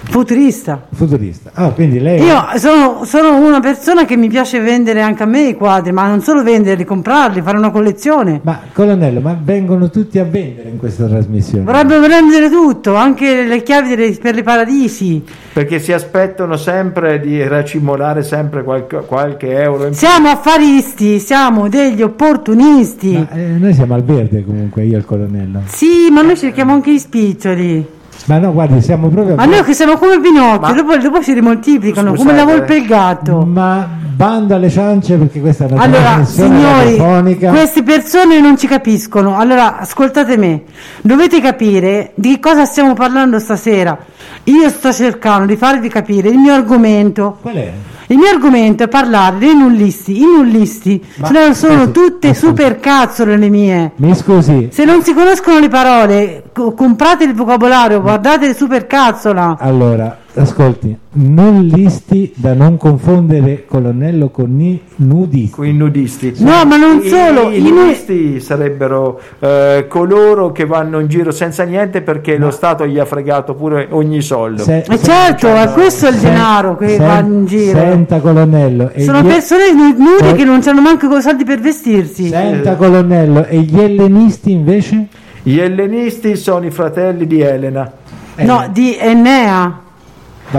Futurista. 0.07 0.87
futurista. 0.93 1.51
Ah, 1.55 1.71
quindi 1.71 1.99
lei 1.99 2.23
Io 2.23 2.41
sono, 2.57 3.05
sono 3.05 3.37
una 3.37 3.59
persona 3.61 4.05
che 4.05 4.17
mi 4.17 4.29
piace 4.29 4.61
vendere 4.61 5.01
anche 5.01 5.23
a 5.25 5.27
me 5.27 5.49
i 5.49 5.55
quadri, 5.55 5.93
ma 5.93 6.07
non 6.07 6.21
solo 6.21 6.43
venderli, 6.43 6.85
comprarli, 6.85 7.41
fare 7.43 7.57
una 7.59 7.71
collezione. 7.71 8.41
Ma 8.45 8.61
colonnello, 8.73 9.21
ma 9.21 9.37
vengono 9.41 9.91
tutti 9.91 10.19
a 10.19 10.25
vendere 10.25 10.69
in 10.69 10.79
questa 10.79 11.07
trasmissione? 11.07 11.65
Vorrebbero 11.65 12.03
prendere 12.05 12.49
tutto, 12.49 12.95
anche 12.95 13.45
le 13.45 13.63
chiavi 13.63 13.89
delle- 13.97 14.17
per 14.21 14.37
i 14.37 14.43
paradisi. 14.43 15.23
Perché 15.53 15.81
si 15.81 15.93
aspettano 15.93 16.57
sempre 16.57 17.19
di 17.21 17.47
racimolare 17.47 18.23
sempre 18.23 18.63
qualche, 18.63 18.99
qualche 19.07 19.61
euro 19.61 19.85
in 19.85 19.91
più. 19.91 19.99
Siamo 19.99 20.29
affaristi, 20.29 21.19
siamo 21.19 21.69
degli 21.69 22.03
opportunisti. 22.03 23.13
Ma, 23.15 23.31
eh, 23.31 23.57
noi 23.59 23.75
siamo 23.75 23.95
al 23.95 24.05
verde 24.05 24.45
comunque, 24.45 24.85
io 24.85 24.95
e 24.95 24.99
il 24.99 25.05
colonnello. 25.05 25.63
Sì, 25.67 26.09
ma 26.13 26.23
noi 26.23 26.37
cerchiamo 26.37 26.73
anche 26.73 26.93
gli 26.93 26.99
spiccioli. 26.99 27.87
Ma 28.27 28.39
no, 28.39 28.53
guardi, 28.53 28.81
siamo 28.81 29.09
proprio... 29.09 29.35
Ma 29.35 29.45
noi 29.45 29.63
che 29.65 29.75
siamo 29.75 29.97
come 29.97 30.19
Pinocchio, 30.21 30.61
Ma- 30.61 30.73
dopo, 30.73 30.97
dopo 30.97 31.21
si 31.23 31.33
rimoltiplicano, 31.35 32.15
come 32.15 32.33
la 32.33 32.39
Scusate, 32.39 32.57
volpe 32.59 32.75
e 32.75 32.79
il 32.79 32.87
gatto. 32.87 33.45
Ma 33.45 33.87
bando 34.15 34.55
alle 34.55 34.71
ciance 34.71 35.17
perché 35.17 35.41
questa 35.41 35.67
è 35.67 35.73
una 35.73 35.83
Allora, 35.83 36.25
signori, 36.25 36.97
radiofonica. 36.97 37.51
queste 37.51 37.83
persone 37.83 38.41
non 38.41 38.57
ci 38.57 38.67
capiscono. 38.67 39.37
Allora, 39.37 39.79
ascoltate 39.79 40.37
me. 40.37 40.63
Dovete 41.03 41.41
capire 41.41 42.13
di 42.15 42.31
che 42.35 42.41
cosa 42.41 42.65
stiamo 42.65 42.95
parlando 42.95 43.39
stasera. 43.39 43.99
Io 44.45 44.69
sto 44.69 44.93
cercando 44.93 45.47
di 45.47 45.57
farvi 45.57 45.89
capire 45.89 46.29
il 46.29 46.37
mio 46.39 46.53
argomento. 46.55 47.39
Qual 47.41 47.55
è? 47.55 47.73
Il 48.09 48.19
mio 48.19 48.29
argomento 48.29 48.83
è 48.83 48.89
parlare 48.89 49.39
dei 49.39 49.55
nullisti. 49.57 50.19
I 50.21 50.25
nullisti 50.25 51.03
Ma- 51.17 51.53
sono, 51.55 51.91
tutte 51.91 52.29
ascolti. 52.29 52.35
super 52.35 52.79
cazzole 52.79 53.37
le 53.39 53.49
mie. 53.49 53.93
Mi 53.97 54.15
scusi, 54.15 54.69
Se 54.71 54.85
non 54.85 55.03
si 55.03 55.15
conoscono 55.15 55.59
le 55.59 55.69
parole, 55.69 56.43
co- 56.53 56.73
comprate 56.75 57.25
il 57.25 57.35
vocabolario, 57.35 58.03
guardate 58.03 58.47
il 58.47 58.55
super 58.57 58.87
cazzola. 58.87 59.57
allora, 59.59 60.19
ascolti, 60.37 60.97
nullisti 61.13 62.33
da 62.35 62.55
non 62.55 62.77
confondere 62.77 63.65
colonnello 63.67 64.29
con 64.31 64.61
i 64.61 64.81
nudisti. 64.97 65.51
Con 65.51 65.67
i 65.67 65.73
nudisti. 65.73 66.35
No, 66.39 66.65
ma 66.65 66.77
non 66.77 67.01
I- 67.03 67.09
solo, 67.09 67.51
I, 67.51 67.59
i 67.59 67.63
nu- 67.63 67.75
nudisti 67.83 68.41
sarebbero 68.41 69.21
eh, 69.39 69.87
coloro 69.89 70.53
che 70.53 70.65
vanno 70.67 70.99
in 71.01 71.09
giro 71.09 71.31
senza 71.31 71.63
niente 71.65 72.03
perché 72.03 72.37
lo 72.37 72.51
Stato 72.51 72.87
gli 72.87 72.99
ha 72.99 73.05
fregato 73.05 73.55
pure 73.55 73.87
ogni 73.91 74.21
soldo. 74.23 74.63
Se- 74.63 74.79
E 74.89 74.97
se- 74.99 75.05
certo, 75.05 75.47
è 75.55 75.71
questo 75.73 76.09
il 76.09 76.15
se- 76.15 76.29
denaro 76.29 76.77
che 76.77 76.97
va 76.97 77.19
in 77.21 77.47
giro. 77.47 77.79
Senta 77.79 78.21
colonnello, 78.21 78.91
e 78.93 79.03
Sono 79.03 79.21
gli- 79.21 79.27
persone 79.27 79.73
nu- 79.73 79.95
nude 79.97 80.35
che 80.35 80.45
non 80.45 80.61
hanno 80.65 80.81
manco 80.81 81.07
i 81.17 81.23
soldi 81.23 81.45
per 81.45 81.61
vestirsi. 81.61 82.29
Senta 82.29 82.75
colonnello, 82.77 83.45
e 83.47 83.59
gli 83.61 83.79
ellenisti 83.79 84.51
invece? 84.53 85.07
Gli 85.43 85.59
ellenisti 85.59 86.37
sono 86.37 86.65
i 86.67 86.71
fratelli 86.71 87.27
di 87.27 87.41
Elena. 87.41 87.91
Eh, 88.37 88.45
No, 88.45 88.69
di 88.73 88.97
Enea. 88.99 89.79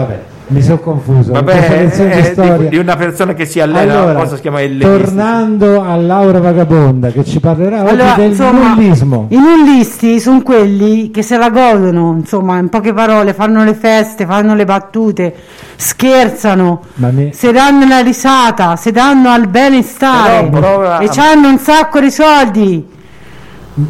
Vabbè, 0.00 0.20
Mi 0.48 0.62
sono 0.62 0.78
confuso. 0.78 1.32
Vabbè, 1.32 1.84
lezione 1.84 2.14
di 2.14 2.20
è 2.20 2.58
di, 2.58 2.68
di 2.68 2.76
una 2.76 2.94
persona 2.96 3.32
che 3.34 3.46
si 3.46 3.60
allena, 3.60 4.00
Allora, 4.00 4.20
cosa 4.20 4.36
si 4.36 4.42
chiama 4.42 4.60
il 4.60 4.78
tornando 4.78 5.82
a 5.82 5.96
Laura 5.96 6.38
Vagabonda 6.38 7.10
che 7.10 7.24
ci 7.24 7.40
parlerà 7.40 7.82
oggi 7.82 7.90
Allora, 7.94 8.14
del 8.14 8.28
insomma, 8.30 8.74
nullismo. 8.74 9.26
I 9.30 9.38
nullisti 9.38 10.20
sono 10.20 10.42
quelli 10.42 11.10
che 11.10 11.22
se 11.22 11.36
la 11.36 11.50
godono, 11.50 12.14
insomma, 12.18 12.58
in 12.58 12.68
poche 12.68 12.92
parole, 12.92 13.32
fanno 13.34 13.64
le 13.64 13.74
feste, 13.74 14.24
fanno 14.26 14.54
le 14.54 14.64
battute, 14.64 15.34
scherzano, 15.74 16.82
mi- 16.94 17.30
si 17.32 17.50
danno 17.50 17.86
la 17.88 18.00
risata, 18.00 18.76
si 18.76 18.92
danno 18.92 19.30
al 19.30 19.48
benestare 19.48 20.48
Però 20.48 20.60
prova 20.60 20.98
e 20.98 21.08
hanno 21.16 21.48
un 21.48 21.58
sacco 21.58 21.98
di 22.00 22.10
soldi. 22.10 22.86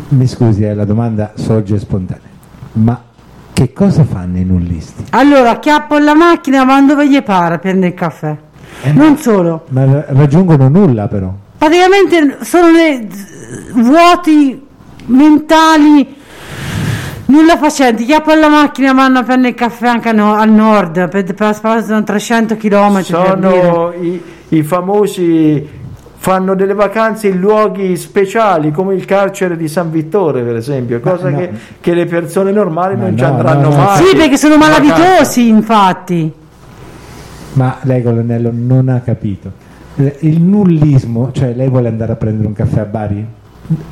Mi 0.08 0.26
scusi, 0.26 0.64
eh, 0.64 0.74
la 0.74 0.84
domanda 0.84 1.32
sorge 1.34 1.78
spontanea. 1.78 2.22
Ma 2.72 3.00
che 3.56 3.72
cosa 3.72 4.04
fanno 4.04 4.36
i 4.36 4.44
nullisti? 4.44 5.04
Allora, 5.12 5.52
acchiappo 5.52 5.96
la 5.96 6.14
macchina, 6.14 6.62
vanno 6.64 6.88
dove 6.88 7.08
gli 7.08 7.22
pare 7.22 7.54
a 7.54 7.58
prendere 7.58 7.88
il 7.88 7.94
caffè. 7.94 8.36
Eh, 8.82 8.92
Non 8.92 9.16
solo, 9.16 9.64
Ma 9.70 9.84
ra- 9.86 10.04
raggiungono 10.08 10.68
nulla 10.68 11.08
però. 11.08 11.32
praticamente 11.56 12.36
sono 12.42 12.70
dei 12.70 13.08
vuoti 13.72 14.62
mentali 15.06 16.14
nulla 17.26 17.56
facenti 17.56 18.04
chiappo 18.04 18.30
alla 18.32 18.48
macchina 18.48 18.92
vanno 18.92 19.20
a 19.20 19.22
prendere 19.22 19.48
il 19.50 19.54
caffè 19.54 19.86
anche 19.88 20.10
a 20.10 20.12
no- 20.12 20.34
al 20.34 20.50
nord 20.50 21.08
per, 21.08 21.24
per 21.32 21.54
spostano 21.54 22.02
300 22.04 22.56
km 22.58 23.00
sono 23.00 23.92
i, 23.98 24.22
i 24.50 24.62
famosi 24.62 25.66
fanno 26.26 26.56
delle 26.56 26.74
vacanze 26.74 27.28
in 27.28 27.38
luoghi 27.38 27.96
speciali 27.96 28.72
come 28.72 28.96
il 28.96 29.04
carcere 29.04 29.56
di 29.56 29.68
San 29.68 29.92
Vittore 29.92 30.42
per 30.42 30.56
esempio 30.56 30.98
cosa 30.98 31.30
no. 31.30 31.38
che, 31.38 31.50
che 31.80 31.94
le 31.94 32.04
persone 32.04 32.50
normali 32.50 32.96
Ma 32.96 33.02
non 33.04 33.16
ci 33.16 33.22
no, 33.22 33.30
andranno 33.30 33.68
no, 33.68 33.76
no. 33.76 33.82
mai 33.84 34.04
sì 34.04 34.16
perché 34.16 34.36
sono 34.36 34.56
malavitosi 34.56 35.46
infatti 35.46 36.32
Ma 37.52 37.78
lei, 37.82 38.02
colonnello, 38.02 38.50
non 38.52 38.88
ha 38.88 38.98
capito. 39.00 39.52
Il 40.18 40.42
nullismo, 40.42 41.30
cioè 41.30 41.54
lei 41.54 41.68
vuole 41.68 41.86
andare 41.86 42.10
a 42.10 42.16
prendere 42.16 42.48
un 42.48 42.54
caffè 42.54 42.80
a 42.80 42.84
Bari? 42.84 43.26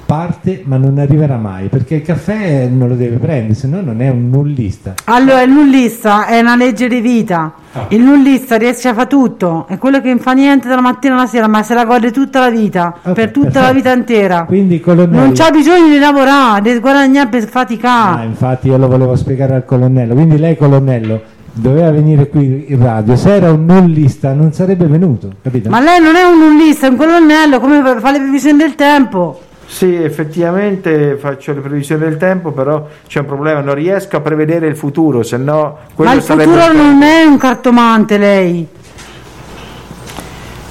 Parte, 0.07 0.62
ma 0.66 0.76
non 0.76 0.99
arriverà 0.99 1.37
mai 1.37 1.66
perché 1.69 1.97
il 1.97 2.02
caffè 2.02 2.69
non 2.71 2.87
lo 2.88 2.95
deve 2.95 3.16
prendere, 3.16 3.54
se 3.54 3.66
no 3.66 3.81
non 3.81 4.00
è 4.00 4.09
un 4.09 4.28
nullista. 4.31 4.95
allora 5.04 5.43
il 5.43 5.50
nullista 5.50 6.26
è 6.26 6.38
una 6.38 6.54
legge 6.54 6.87
di 6.87 7.00
vita 7.00 7.54
il 7.88 8.00
nullista 8.00 8.57
riesce 8.57 8.88
a 8.88 8.95
fare 8.95 9.09
tutto 9.09 9.66
è 9.69 9.76
quello 9.78 10.00
che 10.00 10.09
non 10.11 10.21
fa 10.21 10.33
niente 10.33 10.69
dalla 10.69 10.81
mattina 10.81 11.14
alla 11.14 11.26
sera 11.26 11.49
ma 11.49 11.64
se 11.64 11.75
la 11.75 11.85
gode 11.87 12.12
tutta 12.12 12.38
la 12.38 12.50
vita 12.50 12.95
Ok, 13.02 13.12
per 13.14 13.31
tutta 13.33 13.47
perfetto. 13.47 13.66
la 13.66 13.73
vita 13.73 13.93
intera 13.93 14.45
Quindi, 14.45 14.78
colonnello. 14.81 15.25
non 15.25 15.33
c'ha 15.35 15.50
bisogno 15.50 15.88
di 15.88 15.99
lavorare 15.99 16.73
di 16.73 16.78
guadagnare 16.78 17.28
per 17.28 17.43
Ah, 17.43 17.47
faticare 17.49 18.25
infatti 18.26 18.69
io 18.69 18.76
lo 18.76 18.87
volevo 18.87 19.16
spiegare 19.16 19.54
al 19.57 19.64
colonnello. 19.64 20.14
Quindi 20.14 20.38
lei, 20.38 20.57
colonnello, 20.57 21.21
doveva 21.52 21.90
venire 21.90 22.28
qui 22.28 22.66
in 22.69 22.81
radio. 22.81 23.16
Se 23.16 23.35
era 23.35 23.50
un 23.50 23.64
nullista 23.64 24.33
non 24.35 24.52
sarebbe 24.52 24.87
venuto, 24.87 25.31
capito? 25.43 25.69
ma 25.71 25.81
lei 25.81 26.00
non 26.00 26.14
è 26.14 26.23
un 26.23 26.38
nullista 26.38 26.87
è 26.87 26.90
un 26.90 26.97
colonnello 26.97 27.59
come 27.59 27.83
fa 27.99 28.12
le 28.12 28.19
previsioni 28.21 28.59
del 28.59 28.75
tempo 28.76 29.40
Sì, 29.75 29.93
effettivamente 29.97 31.16
faccio 31.16 31.52
le 31.52 31.59
previsioni 31.59 32.02
del 32.04 32.16
tempo, 32.16 32.52
però 32.52 32.87
c'è 33.09 33.19
un 33.19 33.26
problema, 33.26 33.59
non 33.59 33.75
riesco 33.75 34.16
a 34.16 34.21
prevedere 34.21 34.69
il 34.69 34.76
futuro, 34.76 35.25
se 35.25 35.37
no 35.37 35.78
quello 35.97 36.11
Ma 36.12 36.16
il 36.16 36.23
sarebbe 36.23 36.45
futuro 36.45 36.73
non 36.73 37.02
è 37.02 37.25
un 37.25 37.37
cartomante 37.37 38.16
lei. 38.16 38.69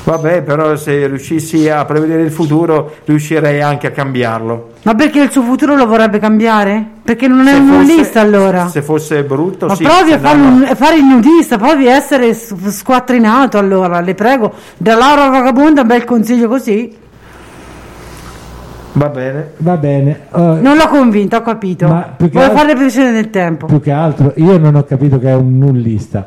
Vabbè, 0.05 0.43
però 0.43 0.77
se 0.77 1.05
riuscissi 1.07 1.67
a 1.69 1.83
prevedere 1.83 2.21
il 2.21 2.31
futuro, 2.31 2.93
riuscirei 3.03 3.61
anche 3.61 3.87
a 3.87 3.91
cambiarlo. 3.91 4.71
Ma 4.83 4.95
perché 4.95 5.19
il 5.21 5.31
suo 5.31 5.41
futuro 5.43 5.75
lo 5.75 5.85
vorrebbe 5.85 6.19
cambiare? 6.19 6.81
Perché 7.03 7.27
non 7.27 7.45
è 7.45 7.51
Se 7.51 7.57
un 7.59 7.67
fosse- 7.67 7.77
nullista 7.93 8.21
allora. 8.21 8.67
Se 8.69 8.81
fosse 8.81 9.23
brutto, 9.25 9.65
Ma 9.65 9.75
sì. 9.75 9.83
provi 9.83 10.13
a 10.13 10.15
no, 10.15 10.21
fare, 10.21 10.37
no. 10.37 10.47
un- 10.47 10.63
a 10.63 10.75
fare 10.75 10.95
il 10.95 11.03
nudista, 11.03 11.57
provi 11.57 11.89
a 11.89 11.95
essere 11.95 12.33
squattrinato 12.33 13.57
allora, 13.57 13.99
le 13.99 14.13
prego. 14.13 14.53
Da 14.77 14.95
Laura 14.95 15.27
Vagabonda 15.27 15.81
un 15.81 15.87
bel 15.87 16.05
consiglio 16.05 16.47
così. 16.47 17.01
Va 18.93 19.09
bene. 19.09 19.51
Va 19.57 19.75
bene. 19.77 20.11
eh, 20.33 20.39
Non 20.61 20.75
l'ho 20.77 20.87
convinto, 20.87 21.37
ho 21.37 21.41
capito. 21.41 21.87
Ma 21.87 22.13
più 22.15 22.29
che 22.29 22.37
Vuole 22.37 22.53
fare 22.53 22.67
le 22.67 22.73
previsioni 22.75 23.11
del 23.11 23.29
tempo. 23.29 23.65
più 23.65 23.79
che 23.81 23.91
altro 23.91 24.33
io 24.35 24.57
non 24.57 24.75
ho 24.75 24.83
capito 24.83 25.17
che 25.19 25.29
è 25.29 25.33
un 25.35 25.57
nullista, 25.57 26.25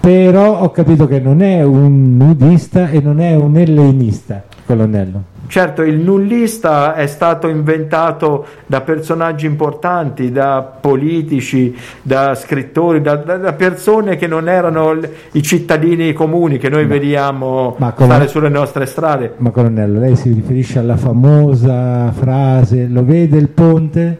però 0.00 0.60
ho 0.60 0.70
capito 0.70 1.06
che 1.06 1.18
non 1.18 1.40
è 1.40 1.62
un 1.62 2.16
nudista 2.18 2.88
e 2.90 3.00
non 3.00 3.20
è 3.20 3.34
un 3.34 3.56
ellenista, 3.56 4.42
colonnello. 4.66 5.32
Certo, 5.46 5.82
il 5.82 5.98
nullista 5.98 6.94
è 6.94 7.06
stato 7.06 7.48
inventato 7.48 8.46
da 8.66 8.80
personaggi 8.80 9.44
importanti, 9.44 10.32
da 10.32 10.62
politici, 10.62 11.76
da 12.00 12.34
scrittori, 12.34 13.02
da, 13.02 13.16
da- 13.16 13.36
da 13.36 13.52
persone 13.52 14.16
che 14.16 14.26
non 14.26 14.48
erano 14.48 14.98
i 15.32 15.42
cittadini 15.42 16.14
comuni 16.14 16.56
che 16.58 16.70
noi 16.70 16.86
vediamo 16.86 17.76
ma 17.78 17.92
come- 17.92 18.08
stare 18.08 18.26
sulle 18.28 18.48
nostre 18.48 18.86
strade. 18.86 19.34
Ma 19.36 19.50
colonnello, 19.50 20.00
lei 20.00 20.16
si 20.16 20.32
riferisce 20.32 20.78
alla 20.78 20.96
famosa 20.96 22.10
frase 22.12 22.86
lo 22.88 23.04
vede 23.04 23.36
il 23.36 23.48
ponte? 23.48 24.18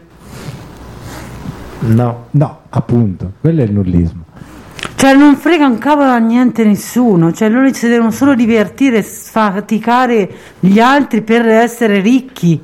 No. 1.87 2.27
No, 2.31 2.59
appunto, 2.69 3.33
quello 3.41 3.61
è 3.61 3.65
il 3.65 3.73
nullismo. 3.73 4.23
Cioè 5.05 5.13
non 5.13 5.37
frega 5.37 5.67
un 5.67 5.77
cavolo 5.77 6.09
a 6.09 6.17
niente 6.17 6.65
nessuno, 6.65 7.31
cioè 7.31 7.51
loro 7.51 7.71
si 7.75 7.89
devono 7.89 8.11
solo 8.11 8.35
divertire 8.35 9.03
sfaticare 9.03 10.31
gli 10.59 10.81
altri 10.81 11.21
per 11.21 11.47
essere 11.47 12.01
ricchi. 12.01 12.59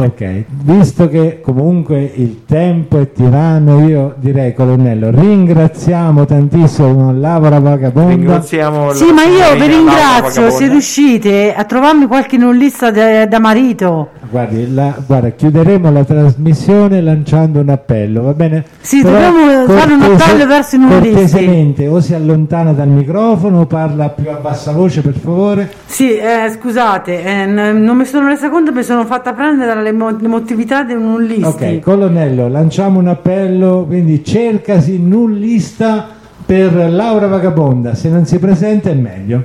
Ok, 0.00 0.44
visto 0.62 1.08
che 1.08 1.40
comunque 1.42 2.08
il 2.14 2.44
tempo 2.46 3.00
è 3.00 3.10
tiranno, 3.10 3.84
io 3.88 4.14
direi 4.18 4.54
colonnello, 4.54 5.10
ringraziamo 5.10 6.24
tantissimo 6.24 7.12
Laura 7.12 7.58
Vagabonda. 7.58 8.10
Ringraziamo 8.14 8.92
Sì, 8.92 9.06
la 9.08 9.12
ma 9.14 9.22
io 9.24 9.54
vi 9.58 9.66
ringrazio 9.66 10.50
se 10.50 10.68
riuscite 10.68 11.52
a 11.52 11.64
trovarmi 11.64 12.06
qualche 12.06 12.36
nullista 12.36 12.92
da, 12.92 13.26
da 13.26 13.40
marito. 13.40 14.10
Guardi, 14.30 14.72
la- 14.72 14.94
guarda, 15.04 15.30
chiuderemo 15.30 15.90
la 15.90 16.04
trasmissione 16.04 17.00
lanciando 17.00 17.58
un 17.60 17.70
appello, 17.70 18.22
va 18.22 18.34
bene? 18.34 18.64
Sì, 18.80 19.02
Però 19.02 19.18
dobbiamo 19.18 19.66
fare 19.66 19.94
un 19.94 20.00
cortese- 20.00 20.22
appello 20.30 20.46
verso 20.46 20.76
i 20.76 20.78
nullisti. 20.78 21.10
Cortesemente, 21.10 21.88
o 21.88 22.00
si 22.00 22.14
allontana 22.14 22.72
dal 22.72 22.88
microfono 22.88 23.60
o 23.62 23.66
parla 23.66 24.10
più 24.10 24.30
a 24.30 24.34
bassa 24.34 24.70
voce, 24.70 25.00
per 25.00 25.14
favore. 25.14 25.72
Sì, 25.86 26.14
eh, 26.16 26.50
scusate, 26.56 27.24
eh, 27.24 27.46
non 27.46 27.96
mi 27.96 28.04
sono 28.04 28.28
resa 28.28 28.48
conto, 28.50 28.70
mi 28.70 28.82
sono 28.84 29.04
fatta 29.06 29.32
prendere 29.32 29.74
dalle 29.74 29.87
mo- 29.92 30.18
emotività 30.20 30.82
di 30.84 30.92
un 30.94 31.04
nullisti. 31.04 31.44
Ok, 31.44 31.80
colonnello, 31.80 32.48
lanciamo 32.48 32.98
un 32.98 33.08
appello, 33.08 33.84
quindi 33.86 34.24
cercasi 34.24 34.98
nullista 35.00 36.08
per 36.44 36.74
Laura 36.90 37.26
Vagabonda, 37.26 37.94
se 37.94 38.08
non 38.08 38.24
si 38.26 38.38
presenta 38.38 38.90
è 38.90 38.94
meglio. 38.94 39.44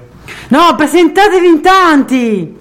No, 0.50 0.74
presentatevi 0.78 1.48
in 1.48 1.62
tanti! 1.62 2.58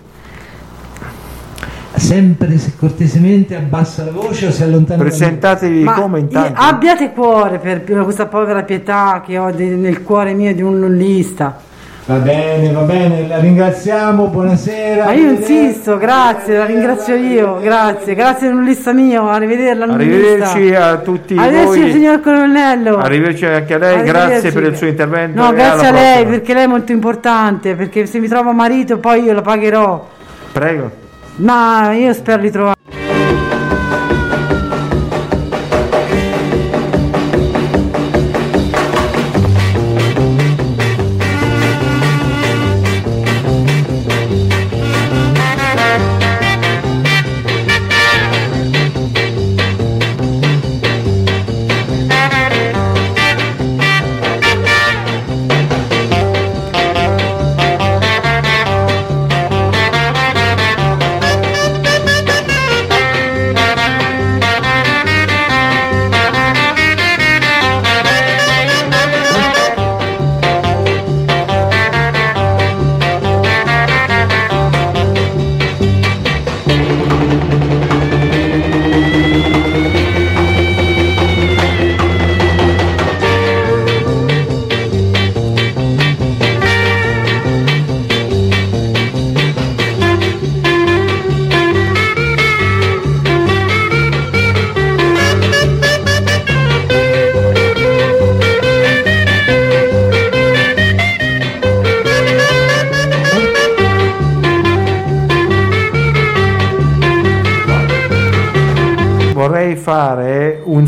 Sempre 1.95 2.59
se 2.59 2.73
cortesemente 2.77 3.55
abbassa 3.55 4.05
la 4.05 4.11
voce 4.11 4.47
o 4.47 4.51
si 4.51 4.63
allontana 4.63 5.03
Presentatevi 5.03 5.83
Ma 5.85 5.93
come 5.93 6.19
i- 6.19 6.23
intanto. 6.23 6.61
abbiate 6.61 7.13
cuore 7.13 7.59
per, 7.59 7.85
questa 7.85 8.27
povera 8.27 8.63
pietà 8.63 9.23
che 9.25 9.39
ho 9.39 9.51
nel 9.55 10.03
cuore 10.03 10.33
mio 10.33 10.53
di 10.55 10.63
un 10.63 10.79
nullista. 10.81 11.61
Va 12.05 12.17
bene, 12.17 12.73
va 12.73 12.81
bene, 12.81 13.29
la 13.29 13.39
ringraziamo, 13.39 14.27
buonasera. 14.27 15.05
Ma 15.05 15.13
io 15.13 15.31
insisto, 15.31 15.99
grazie, 15.99 16.59
la 16.59 16.65
ringrazio 16.65 17.15
io, 17.15 17.61
grazie, 17.61 18.17
grazie 18.17 18.51
nullista 18.51 18.93
mio, 18.93 19.29
arrivederla. 19.29 19.85
Arrivederci 19.85 20.75
a 20.75 20.97
tutti 20.97 21.37
Arrivederci 21.37 21.81
voi. 21.81 21.93
signor 21.93 22.21
colonnello. 22.21 22.97
Arrivederci 22.97 23.47
anche 23.47 23.75
a 23.75 23.79
lei, 23.79 24.03
grazie 24.03 24.51
per 24.51 24.65
il 24.65 24.77
suo 24.77 24.89
intervento. 24.89 25.41
No, 25.41 25.53
grazie 25.53 25.87
a 25.87 25.93
lei 25.93 26.13
prossima. 26.15 26.31
perché 26.31 26.55
lei 26.55 26.65
è 26.65 26.67
molto 26.67 26.91
importante, 26.91 27.77
perché 27.77 28.07
se 28.07 28.19
mi 28.19 28.27
trovo 28.27 28.53
marito 28.53 28.99
poi 28.99 29.23
io 29.23 29.33
lo 29.33 29.43
pagherò. 29.43 30.05
Prego. 30.51 30.91
Ma 31.37 31.93
io 31.93 32.13
spero 32.15 32.43
di 32.43 32.51
trovare. 32.51 32.82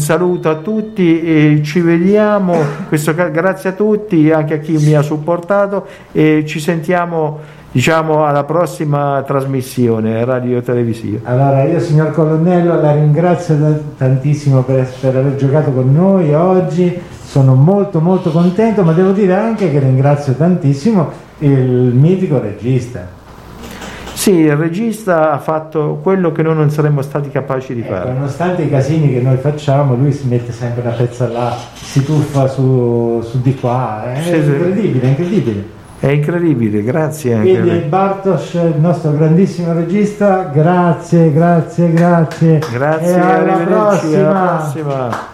Saluto 0.05 0.51
a 0.51 0.57
tutti 0.57 1.23
e 1.23 1.61
ci 1.65 1.81
vediamo, 1.81 2.55
questo 2.87 3.15
grazie 3.15 3.71
a 3.71 3.73
tutti, 3.73 4.31
anche 4.31 4.55
a 4.55 4.59
chi 4.59 4.77
mi 4.77 4.95
ha 4.95 5.03
supportato 5.03 5.87
e 6.13 6.45
ci 6.47 6.61
sentiamo 6.61 7.63
diciamo 7.73 8.25
alla 8.25 8.45
prossima 8.45 9.25
trasmissione 9.27 10.25
radio 10.25 10.63
televisiva. 10.63 11.29
Allora, 11.29 11.65
io 11.65 11.81
signor 11.81 12.13
Colonnello 12.13 12.81
la 12.81 12.93
ringrazio 12.93 13.57
tantissimo 13.97 14.63
per, 14.63 14.87
per 15.01 15.17
aver 15.17 15.35
giocato 15.35 15.73
con 15.73 15.93
noi 15.93 16.33
oggi, 16.35 16.97
sono 17.25 17.55
molto 17.55 18.01
molto 18.01 18.31
contento, 18.31 18.85
ma 18.85 18.93
devo 18.93 19.11
dire 19.11 19.35
anche 19.35 19.73
che 19.73 19.81
ringrazio 19.81 20.35
tantissimo 20.35 21.11
il 21.39 21.93
mitico 21.95 22.39
regista. 22.39 23.23
Sì, 24.25 24.37
il 24.37 24.57
regista 24.57 25.33
ha 25.33 25.39
fatto 25.39 25.99
quello 26.03 26.33
che 26.33 26.41
noi 26.43 26.55
non 26.55 26.71
saremmo 26.71 27.03
stati 27.03 27.29
capaci 27.29 27.75
di 27.75 27.83
Ecco, 27.83 27.93
fare. 27.93 28.13
nonostante 28.15 28.63
i 28.63 28.71
casini 28.71 29.13
che 29.13 29.21
noi 29.21 29.37
facciamo, 29.37 29.95
lui 29.97 30.13
si 30.13 30.27
mette 30.27 30.51
sempre 30.51 30.81
una 30.81 30.93
pezza 30.93 31.29
là, 31.29 31.55
si 31.75 32.03
tuffa 32.03 32.47
su, 32.49 33.21
su 33.23 33.43
di 33.43 33.55
qua, 33.55 34.03
è 34.15 34.23
Sì, 34.23 34.31
sì. 34.31 34.37
incredibile, 34.37 35.09
incredibile. 35.09 35.65
È 36.01 36.07
incredibile, 36.09 36.83
grazie 36.83 37.35
anche 37.35 37.51
Quindi. 37.61 37.85
Bartosz, 37.87 38.55
il 38.55 38.77
nostro 38.79 39.13
grandissimo 39.13 39.75
regista, 39.75 40.51
grazie, 40.51 41.31
grazie, 41.31 41.93
grazie. 41.93 42.59
Grazie, 42.73 43.07
e 43.07 43.19
alla 43.19 43.35
arrivederci, 43.35 44.15
alla 44.15 44.57
prossima. 44.59 45.33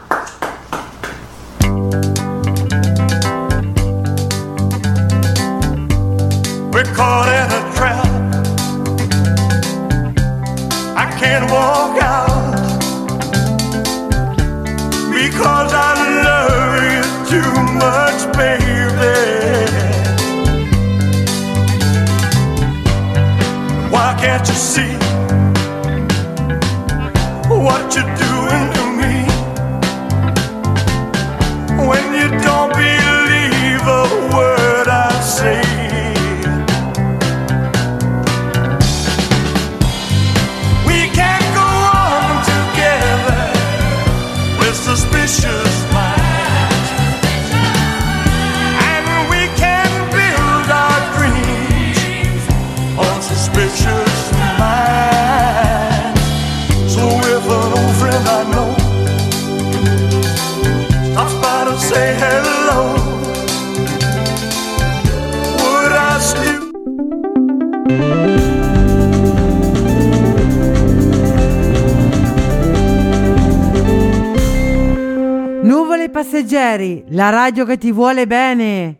Passeggeri, 76.40 77.04
la 77.08 77.28
radio 77.28 77.66
che 77.66 77.76
ti 77.76 77.92
vuole 77.92 78.26
bene. 78.26 78.96